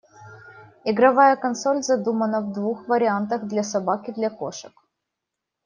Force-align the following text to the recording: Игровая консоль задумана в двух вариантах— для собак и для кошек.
Игровая 0.83 1.35
консоль 1.35 1.83
задумана 1.83 2.41
в 2.41 2.53
двух 2.53 2.87
вариантах— 2.87 3.43
для 3.45 3.61
собак 3.61 4.09
и 4.09 4.11
для 4.11 4.31
кошек. 4.31 4.73